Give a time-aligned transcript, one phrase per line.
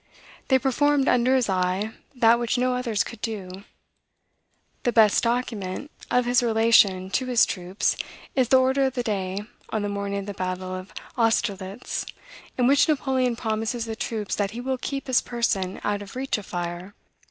[0.47, 3.63] They performed, under his eye, that which no others could do.
[4.81, 7.95] The best document of his relation to his troops
[8.35, 12.07] is the order of the day on the morning of the battle of Austerlitz,
[12.57, 16.39] in which Napoleon promises the troops that he will keep his person out of reach
[16.39, 16.95] of fire.